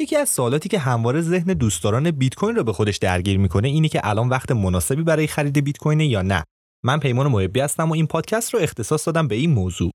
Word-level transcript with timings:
یکی 0.00 0.16
از 0.16 0.28
سوالاتی 0.28 0.68
که 0.68 0.78
همواره 0.78 1.20
ذهن 1.20 1.52
دوستداران 1.52 2.10
بیت 2.10 2.34
کوین 2.34 2.56
رو 2.56 2.64
به 2.64 2.72
خودش 2.72 2.96
درگیر 2.96 3.38
می‌کنه 3.38 3.68
اینه 3.68 3.88
که 3.88 4.00
الان 4.04 4.28
وقت 4.28 4.52
مناسبی 4.52 5.02
برای 5.02 5.26
خرید 5.26 5.64
بیت 5.64 5.78
کوین 5.78 6.00
یا 6.00 6.22
نه. 6.22 6.44
من 6.84 6.98
پیمان 6.98 7.26
محبی 7.26 7.60
هستم 7.60 7.90
و 7.90 7.94
این 7.94 8.06
پادکست 8.06 8.54
رو 8.54 8.60
اختصاص 8.60 9.06
دادم 9.06 9.28
به 9.28 9.34
این 9.34 9.50
موضوع. 9.50 9.90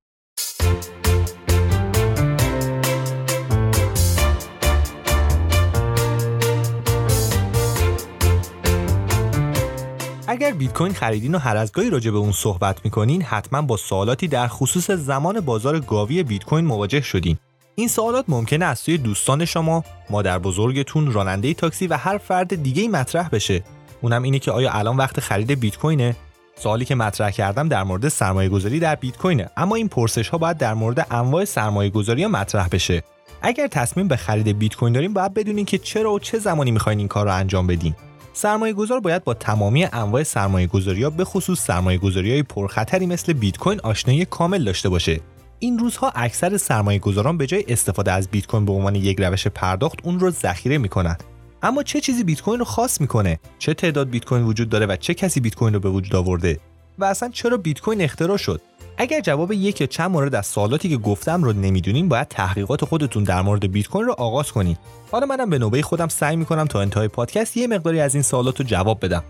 اگر 10.27 10.51
بیت 10.51 10.73
کوین 10.73 10.93
خریدین 10.93 11.35
و 11.35 11.37
هر 11.37 11.57
از 11.57 11.71
گاهی 11.71 11.89
راجع 11.89 12.11
به 12.11 12.17
اون 12.17 12.31
صحبت 12.31 12.85
می‌کنین 12.85 13.21
حتما 13.21 13.61
با 13.61 13.77
سوالاتی 13.77 14.27
در 14.27 14.47
خصوص 14.47 14.91
زمان 14.91 15.39
بازار 15.39 15.79
گاوی 15.79 16.23
بیت 16.23 16.43
کوین 16.43 16.65
مواجه 16.65 17.01
شدین. 17.01 17.37
این 17.75 17.87
سوالات 17.87 18.25
ممکنه 18.27 18.65
از 18.65 18.79
سوی 18.79 18.97
دوستان 18.97 19.45
شما، 19.45 19.83
مادر 20.09 20.39
بزرگتون، 20.39 21.11
راننده 21.11 21.53
تاکسی 21.53 21.87
و 21.87 21.97
هر 21.97 22.17
فرد 22.17 22.63
دیگه 22.63 22.81
ای 22.81 22.87
مطرح 22.87 23.29
بشه. 23.29 23.63
اونم 24.01 24.23
اینه 24.23 24.39
که 24.39 24.51
آیا 24.51 24.71
الان 24.71 24.97
وقت 24.97 25.19
خرید 25.19 25.51
بیت 25.51 25.77
کوینه؟ 25.77 26.15
سوالی 26.55 26.85
که 26.85 26.95
مطرح 26.95 27.31
کردم 27.31 27.67
در 27.67 27.83
مورد 27.83 28.07
سرمایه 28.07 28.49
گذاری 28.49 28.79
در 28.79 28.95
بیت 28.95 29.17
کوینه 29.17 29.49
اما 29.57 29.75
این 29.75 29.87
پرسش 29.87 30.29
ها 30.29 30.37
باید 30.37 30.57
در 30.57 30.73
مورد 30.73 31.07
انواع 31.11 31.45
سرمایه 31.45 31.89
گذاری 31.89 32.23
ها 32.23 32.29
مطرح 32.29 32.67
بشه. 32.67 33.03
اگر 33.41 33.67
تصمیم 33.67 34.07
به 34.07 34.15
خرید 34.15 34.59
بیت 34.59 34.75
کوین 34.75 34.93
داریم 34.93 35.13
باید 35.13 35.33
بدونین 35.33 35.65
که 35.65 35.77
چرا 35.77 36.13
و 36.13 36.19
چه 36.19 36.39
زمانی 36.39 36.71
می‌خواین 36.71 36.99
این 36.99 37.07
کار 37.07 37.25
رو 37.25 37.33
انجام 37.33 37.67
بدین. 37.67 37.95
سرمایه 38.33 38.73
گذار 38.73 38.99
باید 38.99 39.23
با 39.23 39.33
تمامی 39.33 39.85
انواع 39.85 40.23
سرمایه 40.23 40.67
گذاری 40.67 41.03
ها 41.03 41.09
به 41.09 41.25
خصوص 41.25 41.59
سرمایه 41.59 41.97
گذاری 41.97 42.31
های 42.31 42.43
پرخطری 42.43 43.05
مثل 43.05 43.33
بیت 43.33 43.57
کوین 43.57 43.79
آشنایی 43.79 44.25
کامل 44.25 44.63
داشته 44.63 44.89
باشه 44.89 45.19
این 45.63 45.79
روزها 45.79 46.11
اکثر 46.15 46.57
سرمایه 46.57 46.99
گذاران 46.99 47.37
به 47.37 47.47
جای 47.47 47.65
استفاده 47.67 48.11
از 48.11 48.27
بیت 48.27 48.47
کوین 48.47 48.65
به 48.65 48.71
عنوان 48.71 48.95
یک 48.95 49.19
روش 49.19 49.47
پرداخت 49.47 49.99
اون 50.03 50.19
رو 50.19 50.31
ذخیره 50.31 50.77
می‌کنند 50.77 51.23
اما 51.61 51.83
چه 51.83 51.99
چیزی 51.99 52.23
بیت 52.23 52.41
کوین 52.41 52.59
رو 52.59 52.65
خاص 52.65 53.01
می‌کنه؟ 53.01 53.39
چه 53.59 53.73
تعداد 53.73 54.09
بیت 54.09 54.25
کوین 54.25 54.43
وجود 54.43 54.69
داره 54.69 54.85
و 54.85 54.95
چه 54.95 55.13
کسی 55.13 55.39
بیت 55.39 55.55
کوین 55.55 55.73
رو 55.73 55.79
به 55.79 55.89
وجود 55.89 56.15
آورده؟ 56.15 56.59
و 56.99 57.05
اصلا 57.05 57.29
چرا 57.29 57.57
بیت 57.57 57.81
کوین 57.81 58.01
اختراع 58.01 58.37
شد؟ 58.37 58.61
اگر 58.97 59.21
جواب 59.21 59.51
یک 59.51 59.81
یا 59.81 59.87
چند 59.87 60.11
مورد 60.11 60.35
از 60.35 60.47
سوالاتی 60.47 60.89
که 60.89 60.97
گفتم 60.97 61.43
رو 61.43 61.53
نمی‌دونین 61.53 62.09
باید 62.09 62.27
تحقیقات 62.27 62.85
خودتون 62.85 63.23
در 63.23 63.41
مورد 63.41 63.71
بیت 63.71 63.87
کوین 63.87 64.05
رو 64.05 64.13
آغاز 64.17 64.51
کنید 64.51 64.77
حالا 65.11 65.25
منم 65.25 65.49
به 65.49 65.57
نوبه 65.59 65.81
خودم 65.81 66.07
سعی 66.07 66.35
می‌کنم 66.35 66.65
تا 66.65 66.81
انتهای 66.81 67.07
پادکست 67.07 67.57
یه 67.57 67.67
مقداری 67.67 67.99
از 67.99 68.13
این 68.13 68.23
سوالات 68.23 68.59
رو 68.59 68.65
جواب 68.65 69.05
بدم. 69.05 69.23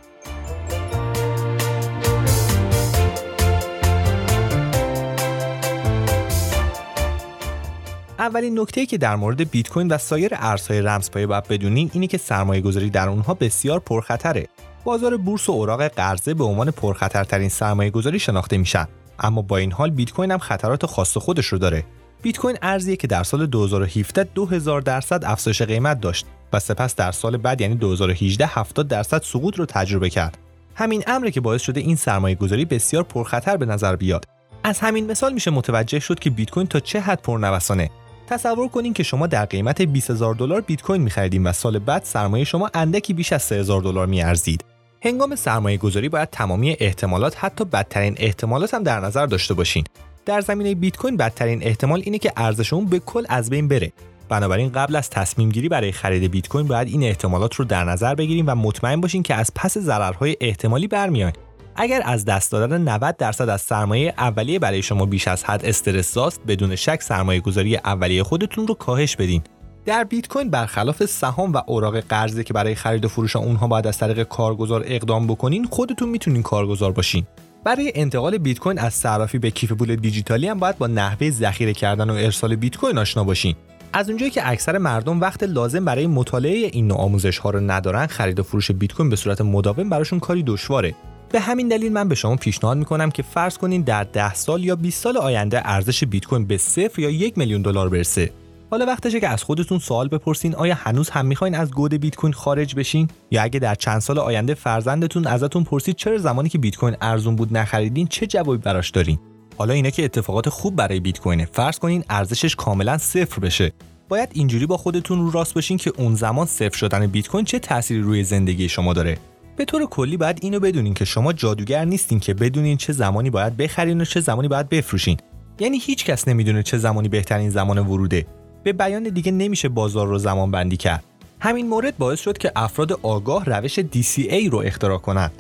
اولین 8.24 8.60
نکته 8.60 8.86
که 8.86 8.98
در 8.98 9.16
مورد 9.16 9.52
بیت 9.52 9.70
کوین 9.70 9.88
و 9.88 9.98
سایر 9.98 10.32
ارزهای 10.34 10.82
رمزپایه 10.82 11.28
باید 11.28 11.48
بدونین 11.48 11.92
اینه 11.94 12.08
که 12.08 12.18
سرمایه 12.18 12.62
گذاری 12.62 12.90
در 12.90 13.10
اونها 13.10 13.34
بسیار 13.34 13.80
پرخطره. 13.80 14.48
بازار 14.84 15.18
بورس 15.18 15.50
و 15.50 15.52
اوراق 15.52 15.88
قرضه 15.88 16.34
به 16.34 16.44
عنوان 16.44 16.72
پرخطرترین 16.72 17.50
سرمایه 17.50 17.90
گذاری 17.90 18.20
شناخته 18.20 18.58
میشن. 18.58 18.88
اما 19.20 19.42
با 19.42 19.58
این 19.58 19.72
حال 19.72 19.90
بیت 19.90 20.12
کوین 20.12 20.32
هم 20.32 20.38
خطرات 20.38 20.86
خاص 20.86 21.18
خودش 21.18 21.46
رو 21.46 21.58
داره. 21.58 21.84
بیت 22.22 22.38
کوین 22.38 22.58
ارزیه 22.62 22.96
که 22.96 23.08
در 23.08 23.24
سال 23.24 23.46
2017 23.46 24.24
2000 24.24 24.82
درصد 24.82 25.26
افزایش 25.26 25.62
قیمت 25.62 26.00
داشت 26.00 26.26
و 26.54 26.60
سپس 26.60 26.96
در 26.96 27.12
سال 27.12 27.38
بعد 27.38 27.62
یعنی 27.62 27.76
2018 27.76 28.46
70 28.46 28.88
درصد 28.88 29.22
سقوط 29.22 29.60
رو 29.60 29.66
تجربه 29.66 30.10
کرد. 30.10 30.38
همین 30.76 31.04
امره 31.08 31.32
که 31.32 31.42
باعث 31.42 31.62
شده 31.62 31.80
این 31.80 31.96
سرمایه 31.96 32.36
گذاری 32.36 32.66
بسیار 32.66 33.04
پرخطر 33.04 33.58
به 33.58 33.66
نظر 33.66 33.96
بیاد. 33.96 34.26
از 34.64 34.80
همین 34.80 35.12
مثال 35.12 35.34
میشه 35.34 35.52
متوجه 35.52 36.00
شد 36.00 36.20
که 36.20 36.30
بیت 36.30 36.50
کوین 36.50 36.68
تا 36.68 36.80
چه 36.80 37.00
حد 37.00 37.22
پرنوسانه 37.22 37.90
تصور 38.34 38.68
کنین 38.68 38.94
که 38.94 39.04
شما 39.04 39.28
در 39.28 39.46
قیمت 39.46 39.82
20000 39.82 40.36
دلار 40.36 40.62
بیت 40.62 40.82
کوین 40.82 41.02
می‌خریدین 41.02 41.44
و 41.48 41.54
سال 41.54 41.80
بعد 41.80 42.04
سرمایه 42.04 42.46
شما 42.46 42.70
اندکی 42.74 43.14
بیش 43.14 43.34
از 43.34 43.42
3000 43.42 43.82
دلار 43.82 44.08
می‌ارزید. 44.08 44.66
هنگام 45.02 45.36
سرمایه 45.36 45.78
گذاری 45.78 46.10
باید 46.10 46.30
تمامی 46.30 46.78
احتمالات 46.80 47.36
حتی 47.38 47.66
بدترین 47.66 48.16
احتمالات 48.18 48.74
هم 48.74 48.84
در 48.84 49.00
نظر 49.00 49.26
داشته 49.26 49.54
باشین. 49.54 49.84
در 50.26 50.42
زمینه 50.42 50.76
بیت 50.76 50.98
کوین 50.98 51.18
بدترین 51.18 51.64
احتمال 51.64 52.02
اینه 52.06 52.18
که 52.18 52.34
ارزش 52.38 52.74
اون 52.74 52.86
به 52.86 53.00
کل 53.00 53.26
از 53.30 53.50
بین 53.50 53.68
بره. 53.68 53.92
بنابراین 54.30 54.72
قبل 54.72 54.96
از 54.96 55.10
تصمیم 55.10 55.50
گیری 55.50 55.70
برای 55.70 55.92
خرید 55.92 56.32
بیت 56.32 56.48
کوین 56.48 56.68
باید 56.68 56.88
این 56.88 57.04
احتمالات 57.04 57.56
رو 57.56 57.66
در 57.66 57.84
نظر 57.84 58.16
بگیریم 58.16 58.46
و 58.48 58.56
مطمئن 58.56 59.02
باشین 59.02 59.24
که 59.24 59.36
از 59.36 59.52
پس 59.56 59.78
ضررهای 59.78 60.38
احتمالی 60.42 60.88
برمیاین. 60.88 61.34
اگر 61.76 62.02
از 62.06 62.26
دست 62.26 62.52
دادن 62.52 62.82
90 62.82 63.18
درصد 63.18 63.50
از 63.50 63.62
سرمایه 63.62 64.14
اولیه 64.18 64.60
برای 64.60 64.82
شما 64.82 65.06
بیش 65.06 65.28
از 65.28 65.44
حد 65.44 65.66
استرس 65.66 66.14
زاست 66.14 66.42
بدون 66.48 66.76
شک 66.76 67.02
سرمایه 67.02 67.40
گذاری 67.40 67.78
اولیه 67.78 68.24
خودتون 68.24 68.68
رو 68.68 68.74
کاهش 68.74 69.16
بدین. 69.16 69.42
در 69.86 70.04
بیت 70.04 70.28
کوین 70.28 70.50
برخلاف 70.50 71.06
سهام 71.06 71.54
و 71.54 71.62
اوراق 71.68 72.00
قرضه 72.00 72.44
که 72.44 72.54
برای 72.54 72.76
خرید 72.76 73.06
و 73.06 73.08
فروش 73.08 73.36
اونها 73.36 73.68
باید 73.68 73.88
از 73.88 73.98
طریق 73.98 74.24
کارگزار 74.24 74.84
اقدام 74.86 75.28
بکنین 75.28 75.66
خودتون 75.66 76.10
می‌تونین 76.10 76.44
کارگزار 76.44 76.92
باشین. 76.92 77.26
برای 77.64 77.92
انتقال 77.96 78.38
بیت 78.38 78.60
کوین 78.60 78.80
از 78.80 78.94
صرافی 78.94 79.40
به 79.40 79.52
کیف 79.52 79.72
پول 79.72 79.96
دیجیتالی 79.96 80.48
هم 80.48 80.60
باید 80.60 80.78
با 80.78 80.88
نحوه 80.88 81.30
ذخیره 81.30 81.74
کردن 81.74 82.10
و 82.10 82.14
ارسال 82.14 82.56
بیت 82.56 82.78
کوین 82.78 82.98
آشنا 82.98 83.24
باشین. 83.24 83.56
از 83.94 84.10
اونجایی 84.10 84.32
که 84.32 84.50
اکثر 84.50 84.78
مردم 84.78 85.22
وقت 85.22 85.44
لازم 85.44 85.86
برای 85.86 86.08
مطالعه 86.08 86.70
این 86.74 86.88
نوع 86.88 86.98
آموزش 86.98 87.38
ها 87.38 87.50
رو 87.50 87.60
ندارن 87.60 88.08
خرید 88.08 88.40
و 88.40 88.44
فروش 88.44 88.72
بیت 88.72 88.94
کوین 88.94 89.10
به 89.10 89.16
صورت 89.16 89.42
مداوم 89.42 89.90
براشون 89.90 90.20
کاری 90.20 90.44
دشواره. 90.44 90.96
به 91.34 91.40
همین 91.40 91.68
دلیل 91.68 91.94
من 91.94 92.08
به 92.08 92.16
شما 92.16 92.36
پیشنهاد 92.36 92.78
می‌کنم 92.78 93.12
که 93.12 93.24
فرض 93.24 93.58
کنین 93.58 93.82
در 93.82 94.04
10 94.04 94.34
سال 94.34 94.64
یا 94.64 94.76
20 94.76 95.04
سال 95.04 95.18
آینده 95.18 95.62
ارزش 95.70 96.04
بیت 96.04 96.26
کوین 96.26 96.46
به 96.46 96.58
صفر 96.58 97.02
یا 97.02 97.10
یک 97.10 97.38
میلیون 97.38 97.62
دلار 97.62 97.90
برسه. 97.90 98.32
حالا 98.72 98.86
وقتشه 98.86 99.20
که 99.20 99.28
از 99.28 99.44
خودتون 99.44 99.80
سوال 99.80 100.08
بپرسین 100.08 100.56
آیا 100.56 100.76
هنوز 100.76 101.10
هم 101.10 101.26
می‌خواین 101.26 101.56
از 101.56 101.72
گود 101.72 101.94
بیت 101.94 102.16
کوین 102.16 102.34
خارج 102.34 102.76
بشین؟ 102.76 103.08
یا 103.32 103.44
اگه 103.44 103.60
در 103.60 103.76
چند 103.76 104.00
سال 104.00 104.20
آینده 104.20 104.54
فرزندتون 104.54 105.28
ازتون 105.28 105.64
پرسید 105.64 105.96
چرا 105.96 106.18
زمانی 106.18 106.50
که 106.50 106.58
بیت 106.58 106.76
کوین 106.76 106.96
ارزون 107.02 107.36
بود 107.36 107.58
نخریدین 107.58 108.08
چه 108.08 108.28
جوابی 108.28 108.58
براش 108.58 108.90
دارین؟ 108.90 109.20
حالا 109.58 109.74
اینا 109.74 109.90
که 109.90 110.06
اتفاقات 110.06 110.50
خوب 110.50 110.76
برای 110.76 111.00
بیت 111.00 111.20
کوینه. 111.20 111.46
فرض 111.46 111.80
کنین 111.80 112.04
ارزشش 112.10 112.56
کاملا 112.56 112.98
صفر 112.98 113.40
بشه. 113.40 113.72
باید 114.10 114.30
اینجوری 114.34 114.66
با 114.66 114.78
خودتون 114.78 115.20
رو 115.20 115.32
راست 115.32 115.54
باشین 115.54 115.78
که 115.78 115.94
اون 115.98 116.16
زمان 116.16 116.46
صفر 116.46 116.78
شدن 116.78 117.08
بیت 117.08 117.28
کوین 117.28 117.46
چه 117.46 117.60
تأثیری 117.60 118.02
روی 118.02 118.24
زندگی 118.24 118.70
شما 118.70 118.94
داره. 118.94 119.18
به 119.56 119.66
طور 119.66 119.86
کلی 119.86 120.18
باید 120.18 120.40
اینو 120.42 120.60
بدونین 120.60 120.94
که 120.94 121.06
شما 121.06 121.34
جادوگر 121.34 121.86
نیستین 121.86 122.20
که 122.20 122.34
بدونین 122.34 122.78
چه 122.78 122.94
زمانی 122.94 123.30
باید 123.30 123.58
بخرین 123.58 124.02
و 124.02 124.06
چه 124.06 124.20
زمانی 124.20 124.48
باید 124.48 124.70
بفروشین. 124.70 125.18
یعنی 125.60 125.78
هیچ 125.78 126.06
کس 126.06 126.28
نمی‌دونه 126.28 126.64
چه 126.64 126.78
زمانی 126.78 127.10
بهترین 127.10 127.50
زمان 127.50 127.78
وروده. 127.78 128.26
به 128.64 128.74
بیان 128.74 129.04
دیگه 129.04 129.32
نمیشه 129.32 129.70
بازار 129.70 130.08
رو 130.08 130.18
زمان 130.18 130.52
بندی 130.52 130.78
کرد. 130.78 131.04
همین 131.40 131.70
مورد 131.70 131.98
باعث 131.98 132.20
شد 132.20 132.38
که 132.38 132.52
افراد 132.56 133.00
آگاه 133.02 133.46
روش 133.46 133.80
DCA 133.80 134.50
رو 134.52 134.58
اختراع 134.58 134.98
کنند. 134.98 135.32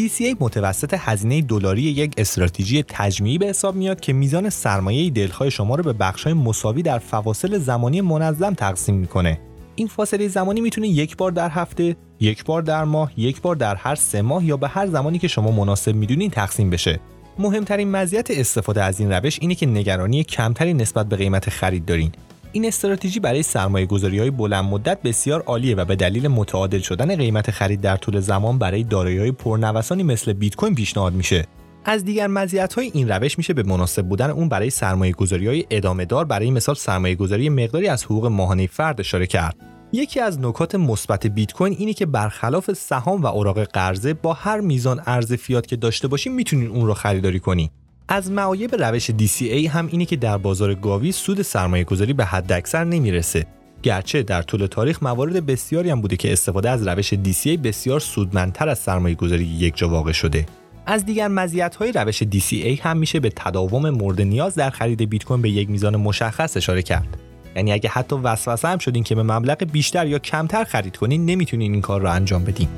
DCA 0.00 0.36
متوسط 0.40 0.94
هزینه 0.98 1.42
دلاری 1.42 1.82
یک 1.82 2.14
استراتژی 2.18 2.84
تجمیعی 2.88 3.38
به 3.38 3.46
حساب 3.46 3.74
میاد 3.74 4.00
که 4.00 4.12
میزان 4.12 4.50
سرمایه 4.50 5.10
دلخواه 5.10 5.50
شما 5.50 5.74
رو 5.74 5.82
به 5.82 5.92
بخش‌های 5.92 6.32
مساوی 6.32 6.82
در 6.82 6.98
فواصل 6.98 7.58
زمانی 7.58 8.00
منظم 8.00 8.54
تقسیم 8.54 8.94
می‌کنه. 8.94 9.40
این 9.74 9.86
فاصله 9.86 10.28
زمانی 10.28 10.60
می‌تونه 10.60 10.88
یک 10.88 11.16
بار 11.16 11.30
در 11.30 11.48
هفته، 11.48 11.96
یک 12.20 12.44
بار 12.44 12.62
در 12.62 12.84
ماه، 12.84 13.12
یک 13.16 13.40
بار 13.40 13.56
در 13.56 13.74
هر 13.74 13.94
سه 13.94 14.22
ماه 14.22 14.44
یا 14.44 14.56
به 14.56 14.68
هر 14.68 14.86
زمانی 14.86 15.18
که 15.18 15.28
شما 15.28 15.50
مناسب 15.50 15.94
می‌دونین 15.94 16.30
تقسیم 16.30 16.70
بشه. 16.70 17.00
مهمترین 17.38 17.90
مزیت 17.90 18.30
استفاده 18.30 18.82
از 18.82 19.00
این 19.00 19.12
روش 19.12 19.38
اینه 19.40 19.54
که 19.54 19.66
نگرانی 19.66 20.24
کمتری 20.24 20.74
نسبت 20.74 21.06
به 21.06 21.16
قیمت 21.16 21.50
خرید 21.50 21.84
دارین. 21.84 22.12
این 22.52 22.66
استراتژی 22.66 23.20
برای 23.20 23.42
سرمایه 23.42 23.86
گذاری 23.86 24.18
های 24.18 24.30
بلند 24.30 24.64
مدت 24.64 25.02
بسیار 25.02 25.42
عالیه 25.42 25.74
و 25.74 25.84
به 25.84 25.96
دلیل 25.96 26.28
متعادل 26.28 26.78
شدن 26.78 27.16
قیمت 27.16 27.50
خرید 27.50 27.80
در 27.80 27.96
طول 27.96 28.20
زمان 28.20 28.58
برای 28.58 28.84
دارایی 28.84 29.18
های 29.18 29.32
پرنوسانی 29.32 30.02
مثل 30.02 30.32
بیت 30.32 30.54
کوین 30.54 30.74
پیشنهاد 30.74 31.12
میشه. 31.12 31.46
از 31.84 32.04
دیگر 32.04 32.26
مزیت 32.26 32.74
های 32.74 32.90
این 32.94 33.08
روش 33.08 33.38
میشه 33.38 33.54
به 33.54 33.62
مناسب 33.62 34.02
بودن 34.06 34.30
اون 34.30 34.48
برای 34.48 34.70
سرمایه 34.70 35.12
گذاری 35.12 35.46
های 35.46 35.64
ادامه 35.70 36.04
دار 36.04 36.24
برای 36.24 36.50
مثال 36.50 36.74
سرمایه 36.74 37.14
گذاری 37.14 37.48
مقداری 37.48 37.88
از 37.88 38.04
حقوق 38.04 38.26
ماهانه 38.26 38.66
فرد 38.66 39.00
اشاره 39.00 39.26
کرد. 39.26 39.56
یکی 39.92 40.20
از 40.20 40.40
نکات 40.40 40.74
مثبت 40.74 41.26
بیت 41.26 41.52
کوین 41.52 41.76
اینه 41.78 41.92
که 41.92 42.06
برخلاف 42.06 42.72
سهام 42.72 43.22
و 43.22 43.26
اوراق 43.26 43.62
قرضه 43.62 44.14
با 44.14 44.32
هر 44.32 44.60
میزان 44.60 45.00
ارز 45.06 45.32
فیات 45.32 45.66
که 45.66 45.76
داشته 45.76 46.08
باشین 46.08 46.34
می‌تونین 46.34 46.68
اون 46.68 46.86
رو 46.86 46.94
خریداری 46.94 47.40
کنی. 47.40 47.70
از 48.08 48.30
معایب 48.30 48.74
روش 48.74 49.10
DCA 49.10 49.42
هم 49.42 49.86
اینه 49.86 50.04
که 50.04 50.16
در 50.16 50.38
بازار 50.38 50.74
گاوی 50.74 51.12
سود 51.12 51.42
سرمایه 51.42 51.84
گذاری 51.84 52.12
به 52.12 52.24
حد 52.24 52.52
اکثر 52.52 52.84
نمی‌رسه. 52.84 53.46
گرچه 53.82 54.22
در 54.22 54.42
طول 54.42 54.66
تاریخ 54.66 55.02
موارد 55.02 55.46
بسیاری 55.46 55.90
هم 55.90 56.00
بوده 56.00 56.16
که 56.16 56.32
استفاده 56.32 56.70
از 56.70 56.88
روش 56.88 57.14
DCA 57.14 57.48
بسیار 57.48 58.00
سودمندتر 58.00 58.68
از 58.68 58.78
سرمایه 58.78 59.14
گذاری 59.14 59.44
یک 59.44 59.76
جا 59.76 59.88
واقع 59.88 60.12
شده. 60.12 60.46
از 60.86 61.04
دیگر 61.04 61.28
مزیت‌های 61.28 61.92
روش 61.92 62.22
DCA 62.22 62.80
هم 62.80 62.96
میشه 62.96 63.20
به 63.20 63.32
تداوم 63.36 63.90
مورد 63.90 64.20
نیاز 64.20 64.54
در 64.54 64.70
خرید 64.70 65.02
بیت 65.02 65.24
کوین 65.24 65.42
به 65.42 65.50
یک 65.50 65.70
میزان 65.70 65.96
مشخص 65.96 66.56
اشاره 66.56 66.82
کرد. 66.82 67.29
یعنی 67.56 67.72
اگه 67.72 67.90
حتی 67.90 68.16
وسوسه 68.16 68.68
هم 68.68 68.78
شدین 68.78 69.04
که 69.04 69.14
به 69.14 69.22
مبلغ 69.22 69.64
بیشتر 69.64 70.06
یا 70.06 70.18
کمتر 70.18 70.64
خرید 70.64 70.96
کنین 70.96 71.26
نمی‌تونین 71.26 71.72
این 71.72 71.80
کار 71.80 72.00
رو 72.00 72.10
انجام 72.10 72.44
بدین. 72.44 72.68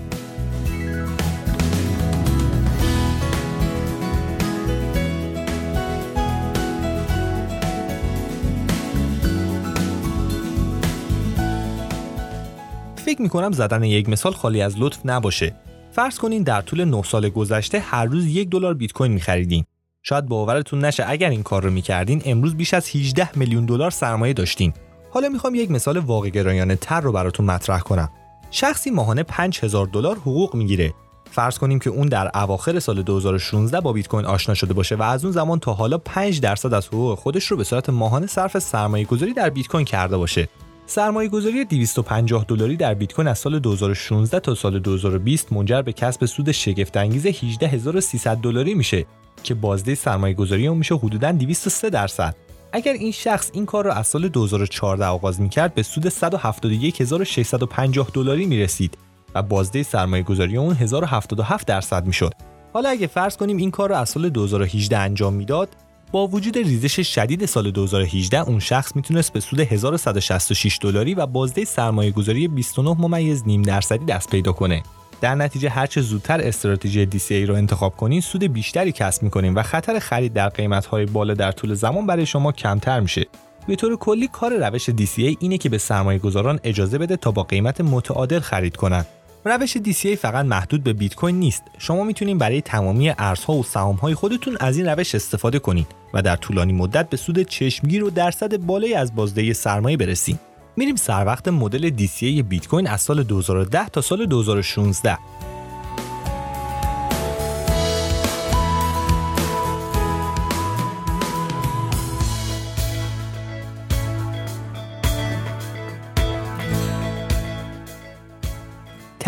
فکر 12.96 13.22
می‌کنم 13.22 13.52
زدن 13.52 13.82
یک 13.82 14.08
مثال 14.08 14.32
خالی 14.32 14.62
از 14.62 14.74
لطف 14.78 14.98
نباشه 15.04 15.54
فرض 15.92 16.19
کنین 16.19 16.42
در 16.42 16.60
طول 16.60 16.84
9 16.84 17.02
سال 17.02 17.28
گذشته 17.28 17.78
هر 17.78 18.04
روز 18.04 18.26
یک 18.26 18.48
دلار 18.50 18.74
بیت 18.74 18.92
کوین 18.92 19.12
میخریدین 19.12 19.64
شاید 20.04 20.26
باورتون 20.26 20.84
نشه 20.84 21.04
اگر 21.08 21.31
این 21.31 21.43
کار 21.43 21.62
رو 21.62 21.70
می‌کردین 21.70 22.22
امروز 22.25 22.54
بیش 22.54 22.75
از 22.75 22.96
18 22.96 23.38
میلیون 23.38 23.66
دلار 23.66 23.90
سرمایه 23.90 24.32
داشتین. 24.32 24.72
حالا 25.10 25.28
می‌خوام 25.28 25.54
یک 25.54 25.70
مثال 25.70 25.96
واقع 25.96 26.28
گرایانه 26.28 26.76
تر 26.76 27.00
رو 27.00 27.12
براتون 27.12 27.46
مطرح 27.46 27.81
کنم. 27.81 28.10
شخصی 28.50 28.90
ماهانه 28.90 29.22
5000 29.22 29.87
دلار 29.87 30.16
حقوق 30.16 30.54
می‌گیره. 30.54 30.94
فرض 31.31 31.58
کنیم 31.58 31.78
که 31.78 31.90
اون 31.90 32.08
در 32.08 32.31
اواخر 32.34 32.81
سال 32.81 33.02
2016 33.02 33.81
با 33.81 33.93
بیت 33.93 34.08
کوین 34.08 34.26
آشنا 34.26 34.54
شده 34.54 34.75
باشه 34.75 34.96
و 34.96 35.02
از 35.02 35.25
اون 35.25 35.32
زمان 35.32 35.58
تا 35.58 35.72
حالا 35.72 35.99
5 35.99 36.40
درصد 36.40 36.75
از 36.75 36.87
حقوق 36.87 37.19
خودش 37.19 37.44
رو 37.44 37.56
به 37.56 37.64
صورت 37.64 37.90
ماهانه 37.90 38.26
صرف 38.26 38.58
سرمایه 38.58 39.05
گذاری 39.05 39.32
در 39.32 39.50
بیت 39.50 39.66
کوین 39.66 39.84
کرده 39.84 40.16
باشه. 40.16 40.48
سرمایه 40.92 41.28
گذاری 41.28 41.64
250 41.64 42.44
دلاری 42.48 42.76
در 42.76 42.94
بیت 42.94 43.12
کوین 43.12 43.28
از 43.28 43.38
سال 43.38 43.58
2016 43.58 44.40
تا 44.40 44.54
سال 44.54 44.78
2020 44.78 45.52
منجر 45.52 45.82
به 45.82 45.92
کسب 45.92 46.26
سود 46.26 46.52
شگفت 46.52 46.96
انگیز 46.96 47.26
18300 47.26 48.36
دلاری 48.36 48.74
میشه 48.74 49.06
که 49.42 49.54
بازده 49.54 49.94
سرمایه 49.94 50.34
گذاری 50.34 50.66
اون 50.66 50.78
میشه 50.78 50.94
حدوداً 50.94 51.32
203 51.32 51.90
درصد 51.90 52.36
اگر 52.72 52.92
این 52.92 53.12
شخص 53.12 53.50
این 53.54 53.66
کار 53.66 53.84
را 53.84 53.94
از 53.94 54.06
سال 54.06 54.28
2014 54.28 55.06
آغاز 55.06 55.40
می‌کرد 55.40 55.74
به 55.74 55.82
سود 55.82 56.08
171650 56.08 58.10
دلاری 58.14 58.46
می‌رسید 58.46 58.98
و 59.34 59.42
بازده 59.42 59.82
سرمایه 59.82 60.22
گذاری 60.22 60.56
اون 60.56 60.74
1077 60.74 61.66
درصد 61.66 62.06
می‌شد. 62.06 62.32
حالا 62.72 62.88
اگه 62.88 63.06
فرض 63.06 63.36
کنیم 63.36 63.56
این 63.56 63.70
کار 63.70 63.90
را 63.90 63.98
از 63.98 64.08
سال 64.08 64.28
2018 64.28 64.98
انجام 64.98 65.34
می‌داد 65.34 65.68
با 66.12 66.26
وجود 66.26 66.58
ریزش 66.58 67.14
شدید 67.14 67.46
سال 67.46 67.70
2018 67.70 68.40
اون 68.40 68.58
شخص 68.58 68.96
می‌تونست 68.96 69.32
به 69.32 69.40
سود 69.40 69.60
1166 69.60 70.78
دلاری 70.82 71.14
و 71.14 71.26
بازده 71.26 71.64
سرمایه 71.64 72.10
گذاری 72.10 72.48
29 72.48 72.96
ممیز 72.98 73.42
نیم 73.46 73.62
درصدی 73.62 74.04
دست 74.04 74.30
پیدا 74.30 74.52
کنه. 74.52 74.82
در 75.20 75.34
نتیجه 75.34 75.68
هرچه 75.68 76.00
زودتر 76.00 76.40
استراتژی 76.40 77.06
DCA 77.06 77.48
رو 77.48 77.54
انتخاب 77.54 77.96
کنین 77.96 78.20
سود 78.20 78.44
بیشتری 78.44 78.92
کسب 78.92 79.22
می‌کنین 79.22 79.54
و 79.54 79.62
خطر 79.62 79.98
خرید 79.98 80.32
در 80.32 80.48
قیمت‌های 80.48 81.06
بالا 81.06 81.34
در 81.34 81.52
طول 81.52 81.74
زمان 81.74 82.06
برای 82.06 82.26
شما 82.26 82.52
کمتر 82.52 83.00
میشه. 83.00 83.26
به 83.66 83.76
طور 83.76 83.96
کلی 83.96 84.28
کار 84.28 84.68
روش 84.68 84.90
DCA 84.90 85.36
اینه 85.38 85.58
که 85.58 85.68
به 85.68 85.78
سرمایه 85.78 86.18
گذاران 86.18 86.60
اجازه 86.64 86.98
بده 86.98 87.16
تا 87.16 87.30
با 87.30 87.42
قیمت 87.42 87.80
متعادل 87.80 88.40
خرید 88.40 88.76
کنند. 88.76 89.06
روش 89.44 89.76
DCA 89.76 90.16
فقط 90.16 90.46
محدود 90.46 90.84
به 90.84 90.92
بیت 90.92 91.14
کوین 91.14 91.40
نیست. 91.40 91.62
شما 91.78 92.04
می‌تونید 92.04 92.38
برای 92.38 92.60
تمامی 92.60 93.10
ارزها 93.18 93.52
و 93.52 93.62
سهام‌های 93.62 94.14
خودتون 94.14 94.56
از 94.60 94.76
این 94.76 94.86
روش 94.86 95.14
استفاده 95.14 95.58
کنید 95.58 95.86
و 96.14 96.22
در 96.22 96.36
طولانی 96.36 96.72
مدت 96.72 97.10
به 97.10 97.16
سود 97.16 97.42
چشمگیر 97.42 98.04
و 98.04 98.10
درصد 98.10 98.56
بالایی 98.56 98.94
از 98.94 99.14
بازده 99.14 99.52
سرمایه 99.52 99.96
برسید. 99.96 100.40
میریم 100.76 100.96
سر 100.96 101.26
وقت 101.26 101.48
مدل 101.48 101.90
DCA 101.90 102.42
بیت 102.42 102.68
کوین 102.68 102.86
از 102.86 103.00
سال 103.00 103.22
2010 103.22 103.88
تا 103.88 104.00
سال 104.00 104.26
2016 104.26 105.18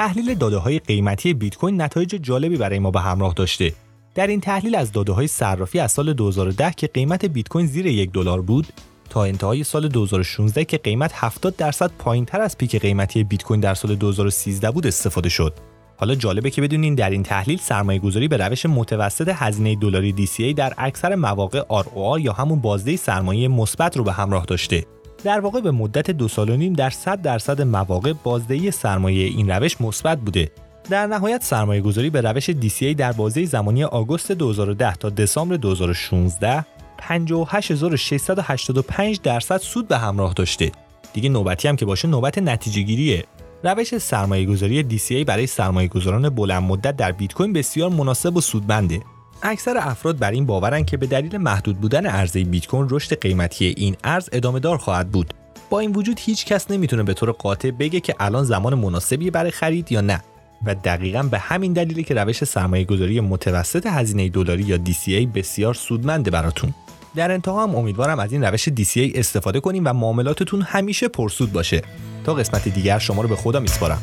تحلیل 0.05 0.35
داده 0.35 0.57
های 0.57 0.79
قیمتی 0.79 1.35
بیت 1.35 1.57
کوین 1.57 1.83
نتایج 1.83 2.15
جالبی 2.23 2.57
برای 2.57 2.79
ما 2.79 2.91
به 2.91 3.01
همراه 3.01 3.35
داشته. 3.35 3.73
در 4.15 4.27
این 4.27 4.41
تحلیل 4.41 4.75
از 4.75 4.93
داده 4.93 5.13
های 5.13 5.27
صرافی 5.27 5.79
از 5.79 5.93
سال 5.93 6.13
2010 6.13 6.73
که 6.77 6.87
قیمت 6.87 7.25
بیت 7.25 7.49
کوین 7.49 7.67
زیر 7.67 7.87
یک 7.87 8.13
دلار 8.13 8.43
بود 8.43 8.67
تا 9.11 9.25
انتهای 9.25 9.65
سال 9.65 9.89
2016 9.89 10.65
که 10.65 10.79
قیمت 10.79 11.13
70 11.15 11.57
درصد 11.57 11.91
پایینتر 11.99 12.41
از 12.41 12.59
پیک 12.59 12.77
قیمتی 12.77 13.25
بیت 13.25 13.43
کوین 13.43 13.61
در 13.61 13.75
سال 13.75 13.95
2013 13.95 14.71
بود 14.71 14.87
استفاده 14.87 15.29
شد. 15.29 15.55
حالا 15.97 16.15
جالبه 16.15 16.51
که 16.51 16.63
بدونین 16.63 16.95
در 16.95 17.11
این 17.11 17.23
تحلیل 17.23 17.59
سرمایه 17.59 17.99
گذاری 17.99 18.29
به 18.29 18.37
روش 18.37 18.67
متوسط 18.67 19.29
هزینه 19.35 19.75
دلاری 19.75 20.15
DCA 20.27 20.55
در 20.57 20.73
اکثر 20.79 21.15
مواقع 21.15 21.61
ROR 21.61 22.21
یا 22.21 22.33
همون 22.33 22.61
بازده 22.61 22.97
سرمایه 22.97 23.49
مثبت 23.49 23.97
رو 23.97 24.05
به 24.05 24.13
همراه 24.13 24.45
داشته. 24.45 24.85
در 25.25 25.41
واقع 25.41 25.61
به 25.61 25.71
مدت 25.71 26.11
دو 26.11 26.29
سال 26.29 26.51
و 26.51 26.57
نیم 26.57 26.73
در 26.73 26.91
100 26.91 27.23
درصد 27.23 27.63
مواقع 27.63 28.13
بازدهی 28.13 28.71
سرمایه 28.71 29.27
این 29.27 29.51
روش 29.51 29.81
مثبت 29.81 30.21
بوده. 30.21 30.51
در 30.91 31.07
نهایت 31.07 31.45
سرمایه 31.45 31.81
گذاری 31.81 32.11
به 32.11 32.21
روش 32.21 32.51
DCA 32.51 32.95
در 32.97 33.13
بازه 33.13 33.45
زمانی 33.45 33.85
آگوست 33.85 34.33
2010 34.33 34.95
تا 34.95 35.11
دسامبر 35.11 35.57
2016 35.57 36.65
58685 36.99 39.21
درصد 39.21 39.59
سود 39.59 39.89
به 39.89 39.99
همراه 39.99 40.33
داشته. 40.33 40.73
دیگه 41.13 41.29
نوبتی 41.29 41.69
هم 41.69 41.77
که 41.77 41.87
باشه 41.87 42.09
نوبت 42.09 42.39
نتیجه 42.39 42.83
گیریه. 42.83 43.25
روش 43.63 43.99
سرمایه 43.99 44.47
گذاری 44.47 44.99
DCA 44.99 45.25
برای 45.27 45.47
سرمایه 45.47 45.89
گذاران 45.89 46.29
بلند 46.29 46.63
مدت 46.63 46.97
در 46.97 47.13
بیت 47.13 47.33
کوین 47.33 47.53
بسیار 47.53 47.91
مناسب 47.91 48.37
و 48.37 48.41
سودمنده. 48.41 49.01
اکثر 49.45 49.77
افراد 49.79 50.19
بر 50.19 50.31
این 50.31 50.47
باورن 50.47 50.85
که 50.85 50.97
به 50.97 51.07
دلیل 51.07 51.37
محدود 51.37 51.81
بودن 51.81 52.07
عرضه 52.07 52.45
بیت 52.45 52.67
کوین 52.67 52.87
رشد 52.91 53.21
قیمتی 53.21 53.75
این 53.77 53.97
ارز 54.05 54.29
ادامه 54.33 54.61
دار 54.61 54.79
خواهد 54.79 55.11
بود. 55.11 55.35
با 55.71 55.81
این 55.81 55.93
وجود 55.93 56.21
هیچ 56.21 56.47
کس 56.47 56.71
نمی‌تونه 56.71 57.03
به 57.03 57.15
طور 57.15 57.33
قاطع 57.33 57.71
بگه 57.71 58.01
که 58.01 58.15
الان 58.21 58.45
زمان 58.45 58.75
مناسبی 58.75 59.31
برای 59.31 59.51
خرید 59.51 59.93
یا 59.93 60.01
نه 60.01 60.23
و 60.67 60.75
دقیقا 60.75 61.23
به 61.23 61.39
همین 61.39 61.73
دلیلی 61.73 62.05
که 62.05 62.15
روش 62.15 62.45
سرمایه 62.45 62.85
گذاری 62.85 63.21
متوسط 63.21 63.87
هزینه 63.87 64.29
دلاری 64.29 64.63
یا 64.63 64.77
DCA 64.77 65.27
بسیار 65.35 65.75
سودمنده 65.75 66.31
براتون. 66.31 66.75
در 67.17 67.31
انتها 67.31 67.63
هم 67.63 67.75
امیدوارم 67.75 68.19
از 68.19 68.33
این 68.33 68.45
روش 68.45 68.69
DCA 68.69 69.19
استفاده 69.19 69.61
کنیم 69.61 69.83
و 69.87 69.93
معاملاتتون 69.93 70.63
همیشه 70.63 71.09
پرسود 71.09 71.53
باشه 71.53 71.83
تا 72.25 72.35
قسمت 72.35 72.69
دیگر 72.69 72.99
شما 72.99 73.23
رو 73.23 73.29
به 73.29 73.37
خدا 73.37 73.61
میسپارم 73.61 74.03